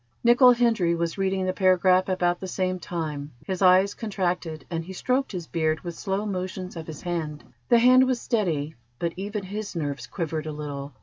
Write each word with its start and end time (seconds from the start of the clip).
Nicol 0.23 0.53
Hendry 0.53 0.95
was 0.95 1.19
reading 1.19 1.45
the 1.45 1.53
paragraph 1.53 2.09
about 2.09 2.39
the 2.39 2.47
same 2.47 2.79
time. 2.79 3.33
His 3.45 3.61
eyes 3.61 3.93
contracted, 3.93 4.65
and 4.71 4.83
he 4.83 4.93
stroked 4.93 5.31
his 5.31 5.45
beard 5.45 5.81
with 5.81 5.93
slow 5.93 6.25
motions 6.25 6.75
of 6.75 6.87
his 6.87 7.03
hand. 7.03 7.43
The 7.69 7.77
hand 7.77 8.07
was 8.07 8.19
steady, 8.19 8.73
but 8.97 9.13
even 9.15 9.43
his 9.43 9.75
nerves 9.75 10.07
quivered 10.07 10.47
a 10.47 10.51
little. 10.53 10.93